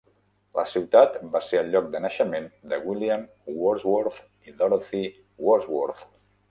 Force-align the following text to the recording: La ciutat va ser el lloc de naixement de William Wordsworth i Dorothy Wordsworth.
La 0.59 0.63
ciutat 0.69 1.19
va 1.35 1.41
ser 1.49 1.59
el 1.65 1.69
lloc 1.75 1.91
de 1.97 2.01
naixement 2.07 2.49
de 2.73 2.81
William 2.87 3.29
Wordsworth 3.61 4.21
i 4.51 4.59
Dorothy 4.63 5.05
Wordsworth. 5.49 6.07